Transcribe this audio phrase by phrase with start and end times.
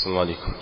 [0.00, 0.52] أحسن الله عليكم.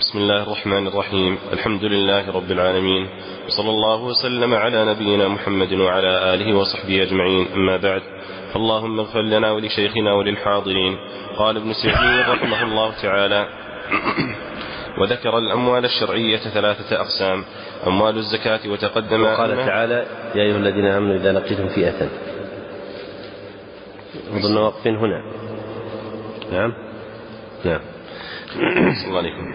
[0.00, 1.38] بسم الله الرحمن الرحيم.
[1.52, 3.08] الحمد لله رب العالمين.
[3.46, 7.46] وصلى الله وسلم على نبينا محمد وعلى آله وصحبه أجمعين.
[7.54, 8.02] أما بعد
[8.52, 10.98] فاللهم اغفر لنا ولشيخنا وللحاضرين.
[11.38, 13.48] قال ابن سعدي رحمه الله تعالى
[14.98, 17.44] وذكر الأموال الشرعية ثلاثة أقسام
[17.86, 22.08] أموال الزكاة وتقدم وقال تعالى يا أيها الذين آمنوا إذا لقيتم فئة.
[24.30, 25.22] أظن وقف هنا.
[26.52, 26.87] نعم.
[27.64, 27.80] نعم.
[29.06, 29.54] الله عليكم.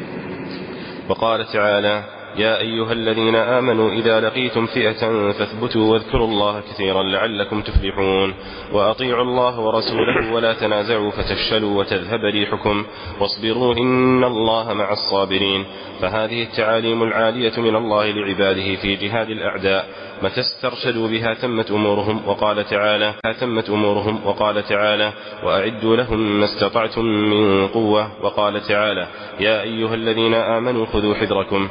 [1.10, 2.04] وقال تعالى
[2.38, 8.34] يا أيها الذين آمنوا إذا لقيتم فئة فاثبتوا واذكروا الله كثيرا لعلكم تفلحون
[8.72, 12.86] وأطيعوا الله ورسوله ولا تنازعوا فتفشلوا وتذهب ريحكم
[13.20, 15.66] واصبروا إن الله مع الصابرين
[16.02, 19.88] فهذه التعاليم العالية من الله لعباده في جهاد الأعداء
[20.24, 27.06] متى استرشدوا بها تمت أمورهم وقال تعالى تمت أمورهم وقال تعالى وأعدوا لهم ما استطعتم
[27.06, 29.08] من قوة وقال تعالى
[29.40, 31.68] يا أيها الذين آمنوا خذوا حذركم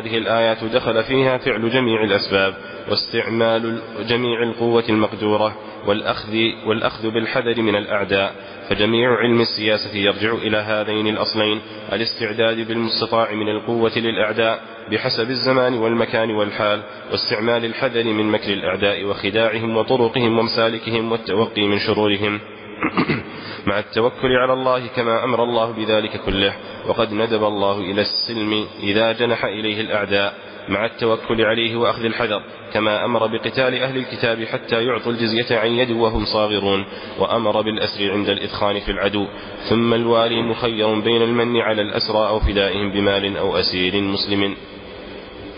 [0.00, 2.54] فهذه الآيات دخل فيها فعل جميع الأسباب
[2.88, 8.34] واستعمال جميع القوة المقدورة والأخذ, والأخذ بالحذر من الأعداء.
[8.68, 11.60] فجميع علم السياسة يرجع إلى هذين الأصلين
[11.92, 19.76] الاستعداد بالمستطاع من القوة للأعداء بحسب الزمان والمكان والحال واستعمال الحذر من مكر الأعداء وخداعهم
[19.76, 22.40] وطرقهم ومسالكهم والتوقي من شرورهم.
[23.66, 26.54] مع التوكل على الله كما أمر الله بذلك كله
[26.86, 30.34] وقد ندب الله إلى السلم إذا جنح إليه الأعداء
[30.68, 32.42] مع التوكل عليه وأخذ الحذر
[32.72, 36.84] كما أمر بقتال أهل الكتاب حتى يعطوا الجزية عن يد وهم صاغرون
[37.18, 39.26] وأمر بالأسر عند الإدخان في العدو
[39.68, 44.56] ثم الوالي مخير بين المن على الأسرى أو فدائهم بمال أو أسير مسلم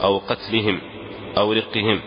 [0.03, 0.81] أو قتلهم
[1.37, 2.01] أو رقهم.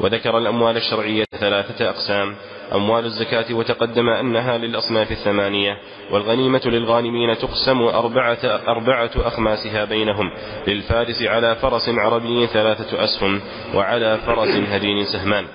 [0.00, 2.34] وذكر الأموال الشرعية ثلاثة أقسام.
[2.72, 5.78] أموال الزكاة وتقدم أنها للأصناف الثمانية
[6.10, 10.30] والغنيمة للغانمين تقسم أربعة, أربعة أخماسها بينهم
[10.66, 13.40] للفارس على فرس عربي ثلاثة أسهم
[13.74, 15.46] وعلى فرس هدين سهمان.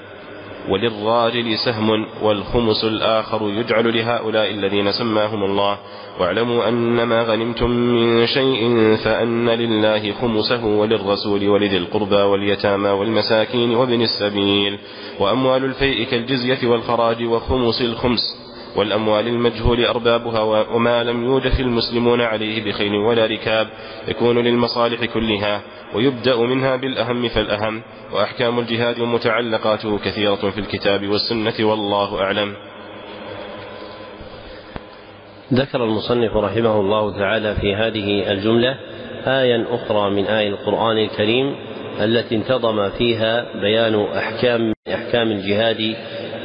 [0.69, 5.77] وللراجل سهم والخمس الآخر يجعل لهؤلاء الذين سماهم الله.
[6.19, 14.01] واعلموا أن ما غنمتم من شيء فأن لله خمسه وللرسول ولذي القربى واليتامى والمساكين وابن
[14.01, 14.79] السبيل.
[15.19, 18.48] وأموال الفيء كالجزية والخراج وخمس الخمس.
[18.75, 20.41] والأموال المجهول أربابها
[20.75, 23.67] وما لم يوجف المسلمون عليه بخيل ولا ركاب
[24.07, 25.61] يكون للمصالح كلها
[25.95, 27.81] ويبدأ منها بالأهم فالأهم
[28.13, 32.53] وأحكام الجهاد ومتعلقاته كثيرة في الكتاب والسنة والله أعلم.
[35.53, 38.77] ذكر المصنف رحمه الله تعالى في هذه الجملة
[39.25, 41.55] آية أخرى من آي القرآن الكريم
[42.01, 45.95] التي انتظم فيها بيان أحكام أحكام الجهاد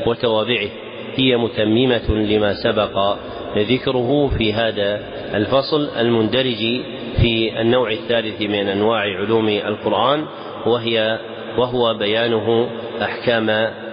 [0.07, 0.84] وتوابعه.
[1.17, 3.17] هي متممة لما سبق
[3.57, 5.01] ذكره في هذا
[5.35, 6.81] الفصل المندرج
[7.21, 10.25] في النوع الثالث من أنواع علوم القرآن
[10.67, 11.19] وهي
[11.59, 12.69] وهو بيانه
[13.03, 13.51] أحكام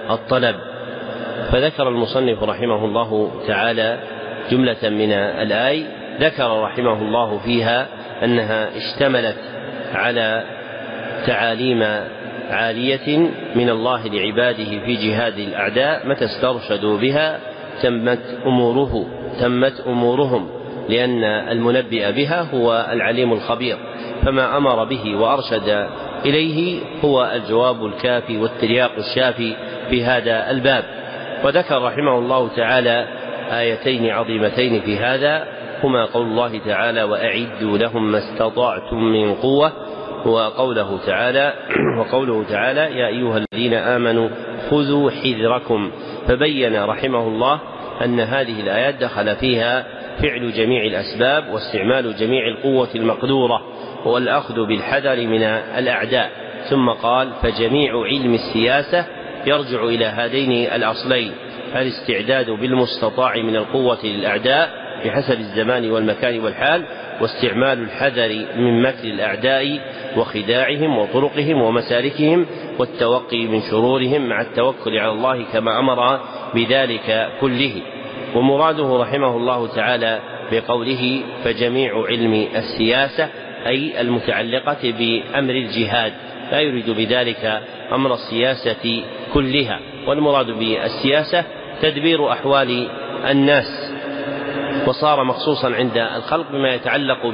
[0.10, 0.56] الطلب.
[1.52, 4.00] فذكر المصنف رحمه الله تعالى
[4.52, 5.86] جملة من الآي
[6.20, 7.88] ذكر رحمه الله فيها
[8.24, 9.38] أنها اشتملت
[9.94, 10.44] على
[11.28, 11.84] تعاليم
[12.52, 13.18] عالية
[13.56, 17.40] من الله لعباده في جهاد الأعداء متى استرشدوا بها؟
[17.82, 19.06] تمت أموره
[19.40, 20.48] تمت أمورهم
[20.90, 23.78] لأن المنبئ بها هو العليم الخبير.
[24.26, 25.88] فما أمر به وأرشد
[26.26, 29.56] إليه هو الجواب الكافي والترياق الشافي
[29.90, 30.84] في هذا الباب.
[31.44, 33.08] وذكر رحمه الله تعالى
[33.52, 35.48] آيتين عظيمتين في هذا
[35.84, 39.72] هما قول الله تعالى وأعدوا لهم ما استطعتم من قوة
[40.26, 41.54] وقوله تعالى
[42.00, 44.30] وقوله تعالى يا أيها الذين آمنوا
[44.70, 45.92] خذوا حذركم
[46.28, 47.60] فبين رحمه الله
[48.06, 49.86] أن هذه الآيات دخل فيها
[50.22, 53.62] فعل جميع الأسباب واستعمال جميع القوة المقدورة
[54.06, 55.44] والأخذ بالحذر من
[55.78, 56.32] الأعداء.
[56.70, 59.06] ثم قال فجميع علم السياسة
[59.46, 61.32] يرجع إلى هذين الأصلين
[61.76, 66.86] الاستعداد بالمستطاع من القوة للأعداء بحسب الزمان والمكان والحال
[67.22, 69.80] واستعمال الحذر من مكر الأعداء
[70.18, 72.46] وخداعهم وطرقهم ومسالكهم
[72.80, 76.20] والتوقي من شرورهم مع التوكل على الله كما أمر
[76.56, 77.82] بذلك كله.
[78.36, 80.20] ومراده رحمه الله تعالى
[80.52, 83.30] بقوله فجميع علم السياسة
[83.68, 86.14] أي المتعلقة بأمر الجهاد
[86.52, 87.62] لا يريد بذلك
[87.92, 89.04] أمر السياسة
[89.34, 91.46] كلها والمراد بالسياسة
[91.82, 92.88] تدبير أحوال
[93.30, 93.81] الناس.
[94.88, 97.26] وصار مخصوصا عند الخلق بما يتعلق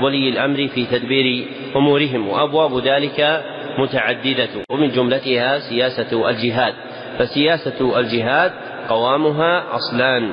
[0.00, 1.46] بولي الأمر في تدبير
[1.76, 3.44] أمورهم وأبواب ذلك
[3.78, 6.74] متعددة ومن جملتها سياسة الجهاد.
[7.18, 8.52] فسياسة الجهاد
[8.88, 10.30] قوامها أصلان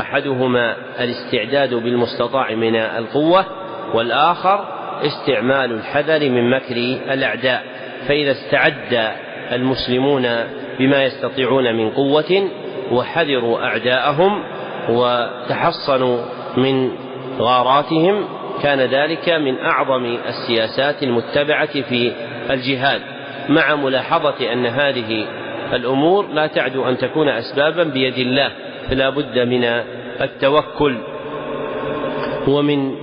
[0.00, 3.46] أحدهما الاستعداد بالمستطاع من القوة
[3.94, 4.64] والآخر
[5.06, 6.76] استعمال الحذر من مكر
[7.12, 7.64] الأعداء.
[8.08, 9.12] فإذا استعد
[9.52, 10.28] المسلمون
[10.78, 12.48] بما يستطيعون من قوة
[12.92, 14.42] وحذروا أعداءهم
[14.88, 16.18] وتحصنوا
[16.56, 16.90] من
[17.38, 18.24] غاراتهم
[18.62, 22.12] كان ذلك من أعظم السياسات المتبعة في
[22.50, 23.00] الجهاد
[23.48, 25.26] مع ملاحظة أن هذه
[25.72, 28.52] الأمور لا تعدو أن تكون أسبابا بيد الله
[28.88, 29.64] فلا بد من
[30.20, 30.96] التوكل.
[32.48, 32.94] ومن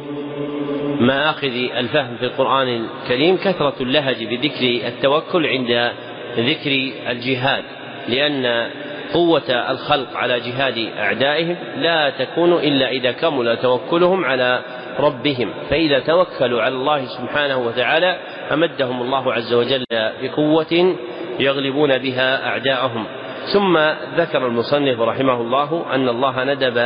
[1.00, 5.92] مآخذ الفهم في القرآن الكريم كثرة اللهج بذكر التوكل عند
[6.38, 7.64] ذكر الجهاد
[8.08, 8.70] لأن
[9.14, 14.62] قوة الخلق على جهاد أعدائهم لا تكون إلا إذا كمل توكلهم على
[15.00, 15.54] ربهم.
[15.70, 18.18] فإذا توكلوا على الله سبحانه وتعالى
[18.54, 19.84] أمدهم الله عز وجل
[20.22, 20.96] بقوة
[21.40, 23.06] يغلبون بها أعداءهم.
[23.54, 23.78] ثم
[24.18, 26.78] ذكر المصنف رحمه الله أن الله ندب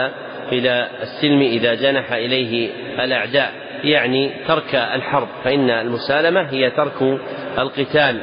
[0.51, 2.69] إلى السلم إذا جنح إليه
[3.03, 3.51] الأعداء
[3.83, 7.19] يعني ترك الحرب فإن المسالمة هي ترك
[7.57, 8.21] القتال.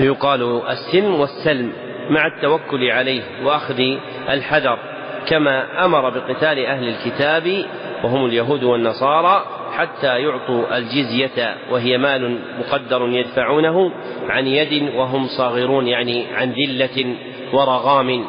[0.00, 1.72] يقال السلم والسلم.
[2.10, 3.80] مع التوكل عليه وأخذ
[4.28, 4.78] الحذر
[5.26, 7.64] كما أمر بقتال أهل الكتاب
[8.04, 9.44] وهم اليهود والنصارى
[9.76, 13.92] حتى يعطوا الجزية وهي مال مقدر يدفعونه
[14.28, 17.14] عن يد وهم صاغرون يعني عن ذلة
[17.52, 18.24] ورغام.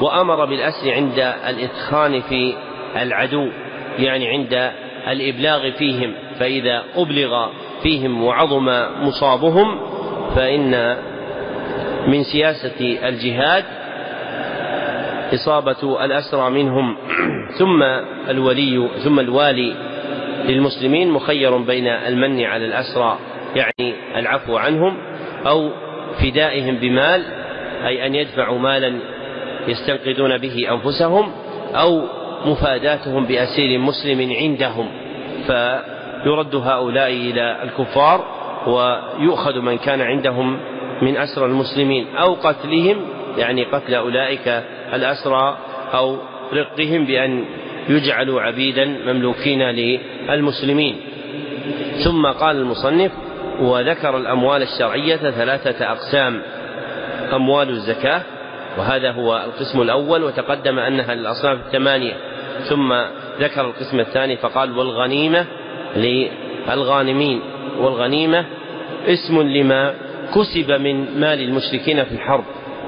[0.00, 2.54] وأمر بالأسر عند الادخان في
[3.02, 3.48] العدو
[3.98, 4.72] يعني عند
[5.08, 7.48] الإبلاغ فيهم فإذا أبلغ
[7.82, 8.66] فيهم وعظم
[9.02, 9.80] مصابهم
[10.36, 10.96] فإن
[12.06, 13.64] من سياسة الجهاد
[15.34, 16.96] إصابة الأسرى منهم
[17.58, 17.82] ثم
[18.30, 19.74] الولي ثم الوالي
[20.44, 23.18] للمسلمين مخير بين المن على الأسرى
[23.56, 24.96] يعني العفو عنهم
[25.46, 25.70] أو
[26.22, 27.24] فدائهم بمال
[27.86, 28.98] أي أن يدفعوا مالا
[29.68, 31.32] يستنقذون به أنفسهم
[31.74, 32.02] أو
[32.44, 34.88] مفاداتهم بأسير مسلم عندهم.
[35.46, 38.24] فيرد هؤلاء إلى الكفار
[38.66, 40.60] ويؤخذ من كان عندهم
[41.02, 42.96] من أسرى المسلمين أو قتلهم
[43.38, 44.62] يعني قتل أولئك
[44.94, 45.58] الأسرى
[45.94, 46.18] أو
[46.52, 47.44] رقهم بأن
[47.88, 50.96] يجعلوا عبيدا مملوكين للمسلمين.
[52.04, 53.12] ثم قال المصنف
[53.60, 56.42] وذكر الأموال الشرعية ثلاثة أقسام
[57.32, 58.22] أموال الزكاة
[58.78, 62.14] وهذا هو القسم الأول وتقدم أنها للأصناف الثمانية.
[62.68, 62.92] ثم
[63.40, 65.46] ذكر القسم الثاني فقال والغنيمة
[65.96, 67.40] للغانمين.
[67.78, 68.44] والغنيمة
[69.06, 69.94] اسم لما
[70.34, 72.44] كسب من مال المشركين في الحرب.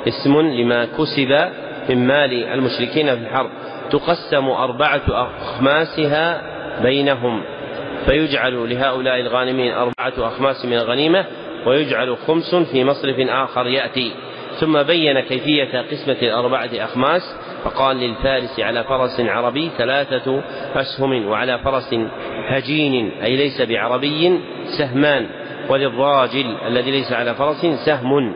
[0.08, 1.48] اسم لما كسب
[1.88, 3.50] من مال المشركين في الحرب.
[3.90, 6.42] تقسم أربعة أخماسها
[6.82, 7.42] بينهم.
[8.06, 11.24] فيجعل لهؤلاء الغانمين أربعة أخماس من الغنيمة
[11.66, 14.12] ويجعل خمس في مصرف آخر يأتي.
[14.60, 20.42] ثم بين كيفية قسمة الأربعة أخماس فقال للفارس على فرس عربي ثلاثة
[20.74, 21.94] أسهم وعلى فرس
[22.48, 24.40] هجين أي ليس بعربي
[24.78, 25.26] سهمان.
[25.68, 28.34] وللراجل الذي ليس على فرس سهم.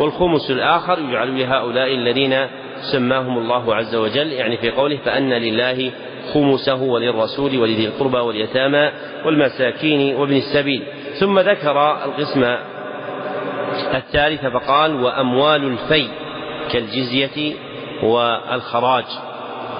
[0.00, 2.46] والخمس الآخر يجعل لهؤلاء الذين
[2.92, 5.92] سماهم الله عز وجل يعني في قوله فأن لله
[6.34, 8.90] خمسه وللرسول ولذي القربى واليتامى
[9.24, 10.82] والمساكين وابن السبيل.
[11.20, 12.56] ثم ذكر القسم
[13.94, 16.08] الثالث فقال وأموال الفي
[16.72, 17.54] كالجزية
[18.02, 19.04] والخراج.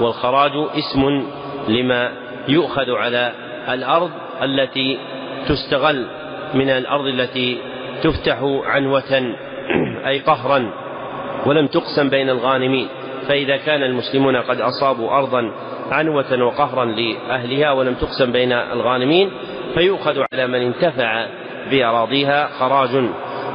[0.01, 1.27] والخراج اسم
[1.69, 2.13] لما
[2.49, 3.33] يؤخذ على
[3.69, 4.11] الأرض
[4.43, 4.99] التي
[5.49, 6.07] تستغل
[6.55, 7.59] من الأرض التي
[8.03, 9.35] تفتح عنوة
[10.07, 10.71] أي قهرا
[11.47, 12.89] ولم تقسم بين الغانمين.
[13.29, 15.53] فإذا كان المسلمون قد أصابوا أرضا
[15.91, 19.31] عنوة وقهرا لأهلها ولم تقسم بين الغانمين
[19.75, 21.27] فيؤخذ على من انتفع
[21.71, 23.05] بأراضيها خراج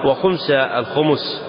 [0.05, 1.43] وخمس الخمس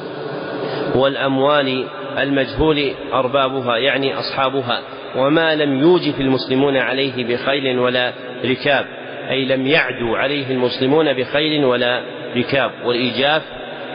[0.95, 1.85] والأموال
[2.19, 4.81] المجهول أربابها يعني أصحابها.
[5.17, 8.13] وما لم يوجف المسلمون عليه بخيل ولا
[8.45, 8.87] ركاب.
[9.31, 12.03] أي لم يعدوا عليه المسلمون بخيل ولا
[12.37, 13.43] ركاب والإيجاف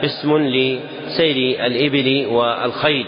[0.03, 3.05] اسم لسير الإبل والخيل.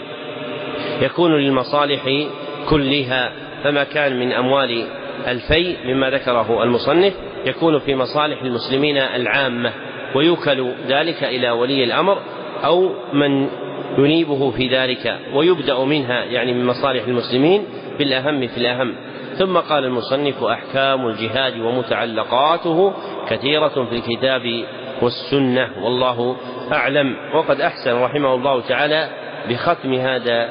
[1.02, 2.26] يكون للمصالح
[2.68, 3.32] كلها
[3.64, 4.86] فما كان من أموال
[5.28, 7.12] الفي مما ذكره المصنف
[7.46, 9.72] يكون في مصالح المسلمين العامة.
[10.14, 12.18] ويوكل ذلك إلى ولي الأمر
[12.64, 13.48] أو من
[13.98, 17.64] ينيبه في ذلك ويبدأ منها يعني من مصالح المسلمين
[17.98, 18.94] بالأهم في الأهم.
[19.38, 22.92] ثم قال المصنف أحكام الجهاد ومتعلقاته
[23.28, 24.64] كثيرة في الكتاب
[25.02, 26.36] والسنة والله
[26.72, 27.16] أعلم.
[27.34, 29.08] وقد أحسن رحمه الله تعالى
[29.48, 30.48] بختم هذا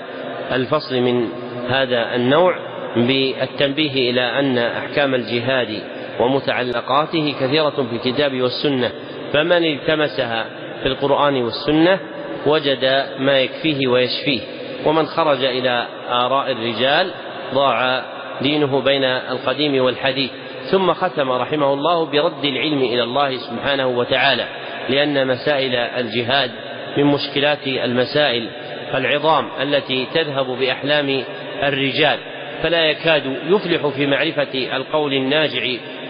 [0.51, 1.29] الفصل من
[1.69, 2.55] هذا النوع
[2.95, 5.83] بالتنبيه إلى أن أحكام الجهاد
[6.19, 8.91] ومتعلقاته كثيرة في الكتاب والسنة.
[9.33, 10.45] فمن التمسها
[10.83, 11.99] في القرآن والسنة
[12.45, 14.41] وجد ما يكفيه ويشفيه.
[14.85, 17.11] ومن خرج إلى آراء الرجال
[17.53, 18.03] ضاع
[18.41, 20.31] دينه بين القديم والحديث.
[20.71, 24.45] ثم ختم رحمه الله برد العلم إلى الله سبحانه وتعالى
[24.89, 26.51] لأن مسائل الجهاد
[26.97, 28.49] من مشكلات المسائل
[28.93, 31.23] العظام التي تذهب بأحلام
[31.63, 32.19] الرجال
[32.63, 35.63] فلا يكاد يفلح في معرفة القول الناجع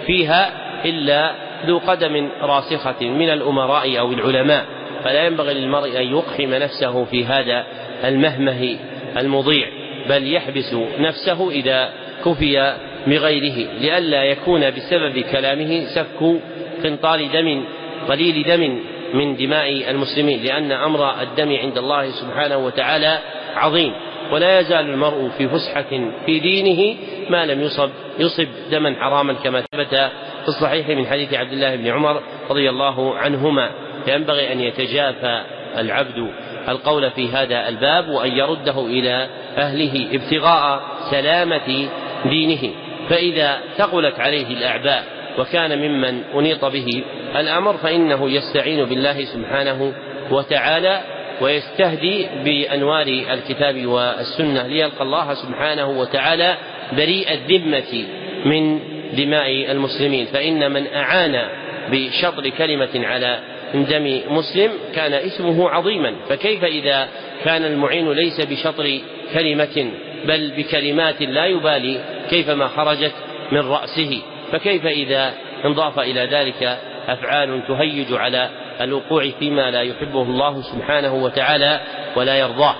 [0.08, 0.51] فيها
[0.86, 1.32] إلا
[1.65, 4.65] ذو قدم راسخة من الأمراء أو العلماء.
[5.03, 7.65] فلا ينبغي للمرء أن يقحم نفسه في هذا
[8.03, 8.77] المهمه
[9.17, 9.67] المضيع
[10.10, 11.94] بل يحبس نفسه إذا
[12.26, 12.76] كفي
[13.08, 16.40] بغيره لئلا يكون بسبب كلامه سفك
[16.84, 17.64] قنطار دم
[18.10, 18.80] قليل دم
[19.14, 23.20] من دماء المسلمين لأن أمر الدم عند الله سبحانه وتعالى
[23.56, 23.94] عظيم.
[24.32, 26.98] ولا يزال المرء في فسحة في دينه
[27.30, 29.96] ما لم يصب يصب دما حراما كما ثبت
[30.42, 33.72] في الصحيح من حديث عبد الله بن عمر رضي الله عنهما.
[34.06, 35.42] فينبغي أن يتجافى
[35.78, 36.30] العبد
[36.70, 41.90] القول في هذا الباب وأن يرده إلى أهله ابتغاء سلامة
[42.29, 42.74] دينه
[43.10, 45.03] فإذا ثقلت عليه الأعباء
[45.39, 47.03] وكان ممن أنيط به
[47.36, 49.94] الأمر فإنه يستعين بالله سبحانه
[50.32, 51.01] وتعالى
[51.41, 56.58] ويستهدي بأنوار الكتاب والسنة ليلقى الله سبحانه وتعالى
[56.91, 58.05] بريء الذمة
[58.46, 58.79] من
[59.17, 60.25] دماء المسلمين.
[60.25, 61.50] فإن من أعان
[61.91, 63.39] بشطر كلمة على
[63.74, 66.15] دم مسلم كان اسمه عظيما.
[66.29, 67.08] فكيف إذا
[67.46, 69.00] كان المعين ليس بشطر
[69.34, 69.91] كلمة
[70.25, 73.13] بل بكلمات لا يبالي كيفما خرجت
[73.51, 75.34] من رأسه فكيف إذا
[75.65, 76.77] انضاف إلى ذلك
[77.08, 78.50] أفعال تهيج على
[78.82, 81.79] الوقوع فيما لا يحبه الله سبحانه وتعالى
[82.15, 82.75] ولا يرضاه.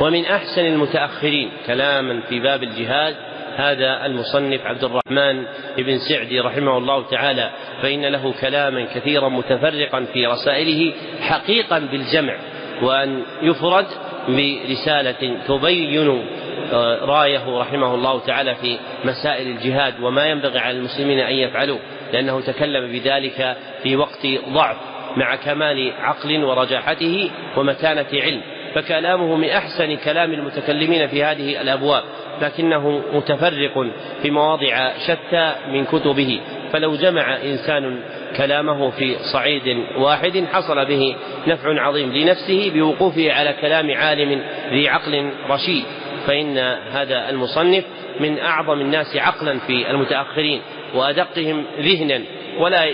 [0.00, 3.16] ومن أحسن المتأخرين كلاما في باب الجهاد
[3.56, 5.44] هذا المصنف عبد الرحمن
[5.76, 7.50] بن سعدي رحمه الله تعالى
[7.82, 12.36] فإن له كلاما كثيرا متفرقا في رسائله حقيقا بالجمع
[12.82, 13.86] وأن يفرد
[14.28, 16.24] برسالة تبين
[16.72, 21.78] آه، رأيه رحمه الله تعالى في مسائل الجهاد وما ينبغي على المسلمين أن يفعلوا
[22.12, 24.76] لأنه تكلم بذلك في وقت ضعف
[25.16, 28.40] مع كمال عقل ورجاحته ومتانة علم
[28.74, 32.02] فكلامه من أحسن كلام المتكلمين في هذه الأبواب
[32.42, 33.86] لكنه متفرق
[34.22, 36.40] في مواضع شتى من كتبه.
[36.72, 38.00] فلو جمع إنسان
[38.36, 45.30] كلامه في صعيد واحد حصل به نفع عظيم لنفسه بوقوفه على كلام عالم ذي عقل
[45.50, 45.84] رشيد.
[46.26, 46.58] فإن
[46.92, 47.84] هذا المصنف
[48.20, 50.60] من أعظم الناس عقلا في المتأخرين
[50.94, 52.20] وأدقهم ذهنا
[52.58, 52.84] ولا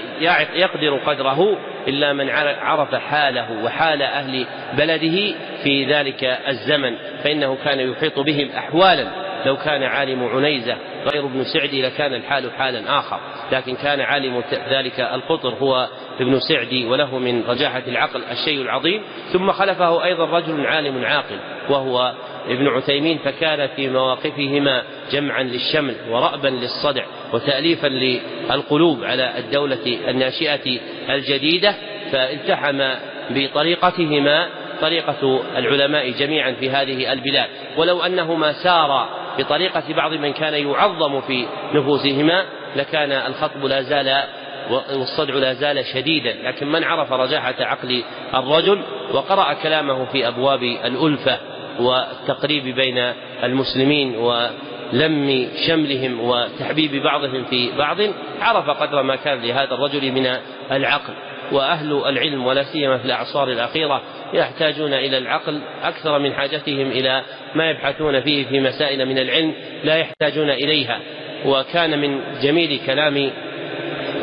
[0.55, 1.57] يقدر قدره
[1.89, 2.31] إلا من
[2.61, 4.47] عرف حاله وحال أهل
[4.79, 9.26] بلده في ذلك الزمن فإنه كان يحيط بهم أحوالا.
[9.47, 10.77] لو كان عالم عنيزة
[11.13, 13.21] غير ابن سعدي لكان الحال حالا آخر.
[13.53, 15.89] لكن كان عالم ذلك القطر هو
[16.21, 19.03] ابن سعدي وله من رجاحة العقل الشيء العظيم.
[19.33, 21.39] ثم خلفه أيضا رجل عالم عاقل
[21.71, 22.15] وهو
[22.49, 31.75] ابن عثيمين فكان في مواقفهما جمعا للشمل ورأبا للصدع وتأليفا للقلوب على الدولة الناشئة الجديدة.
[32.13, 32.83] فالتحم
[33.31, 34.49] بطريقتهما
[34.81, 37.49] طريقة العلماء جميعا في هذه البلاد.
[37.77, 42.45] ولو أنهما سارا بطريقة بعض من كان يعظم في نفوسهما
[42.77, 44.23] لكان الخطب لا زال
[44.71, 48.03] والصدع لا زال شديدا لكن من عرف رجاحة عقل
[48.35, 51.39] الرجل وقرأ كلامه في أبواب الألفة
[51.81, 53.13] والتقريب بين
[53.43, 57.97] المسلمين ولم شملهم وتحبيب بعضهم في بعض
[58.41, 60.37] عرف قدر ما كان لهذا الرجل من
[60.73, 61.13] العقل.
[61.53, 67.23] وأهل العلم ولا سيما في الأعصار الأخيرة يحتاجون إلى العقل أكثر من حاجتهم إلى
[67.55, 71.01] ما يبحثون فيه في مسائل من العلم لا يحتاجون إليها.
[71.47, 73.31] وكان من جميل كلام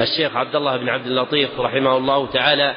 [0.02, 2.74] الشيخ عبد الله بن عبد اللطيف رحمه الله تعالى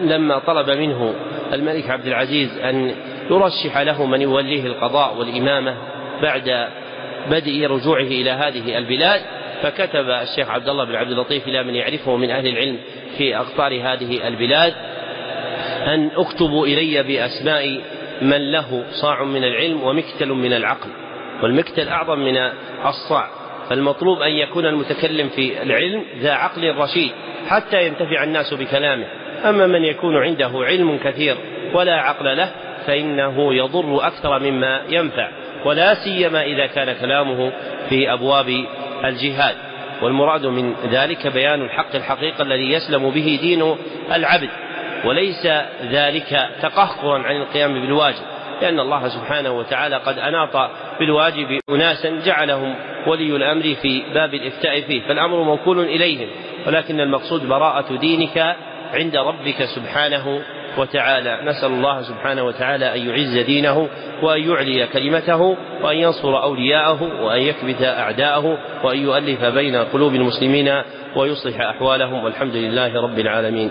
[0.00, 1.14] لما طلب منه
[1.52, 2.94] الملك عبد العزيز أن
[3.30, 5.76] يرشح له من يوليه القضاء والإمامة
[6.22, 6.68] بعد
[7.30, 9.20] بدء رجوعه إلى هذه البلاد
[9.62, 12.78] فكتب الشيخ عبد الله بن عبد اللطيف إلى من يعرفه من أهل العلم
[13.18, 14.74] في أقطار هذه البلاد
[15.86, 17.80] أن اكتبوا إلي بأسماء
[18.22, 20.90] من له صاع من العلم ومكتل من العقل
[21.42, 22.36] والمكتل أعظم من
[22.86, 23.28] الصاع
[23.70, 27.10] فالمطلوب أن يكون المتكلم في العلم ذا عقل رشيد
[27.48, 29.06] حتى ينتفع الناس بكلامه.
[29.44, 31.36] أما من يكون عنده علم كثير
[31.74, 32.50] ولا عقل له
[32.86, 35.28] فإنه يضر أكثر مما ينفع
[35.64, 37.52] ولا سيما إذا كان كلامه
[37.88, 38.64] في أبواب
[39.04, 39.56] الجهاد.
[40.02, 43.76] والمراد من ذلك بيان الحق الحقيقة الذي يسلم به دين
[44.14, 44.50] العبد.
[45.04, 45.46] وليس
[45.82, 48.22] ذلك تقهقرا عن القيام بالواجب
[48.62, 52.74] لأن الله سبحانه وتعالى قد أناط بالواجب أناسا جعلهم
[53.06, 55.08] ولي الأمر في باب الإفتاء فيه.
[55.08, 56.28] فالأمر موكول إليهم
[56.66, 58.56] ولكن المقصود براءة دينك
[58.94, 60.42] عند ربك سبحانه
[60.78, 61.38] وتعالى.
[61.44, 63.88] نسأل الله سبحانه وتعالى أن يعز دينه
[64.22, 70.82] وأن يعلي كلمته وأن ينصر أولياءه وأن يكبت أعداءه وأن يؤلف بين قلوب المسلمين
[71.16, 72.24] ويصلح أحوالهم.
[72.24, 73.70] والحمد لله رب العالمين.